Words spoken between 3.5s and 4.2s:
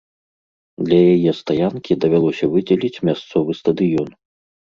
стадыён.